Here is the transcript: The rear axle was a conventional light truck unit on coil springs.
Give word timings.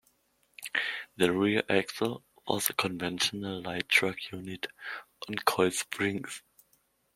The 1.17 1.31
rear 1.31 1.61
axle 1.69 2.23
was 2.47 2.71
a 2.71 2.73
conventional 2.73 3.61
light 3.61 3.87
truck 3.87 4.15
unit 4.31 4.65
on 5.29 5.35
coil 5.45 5.69
springs. 5.69 6.41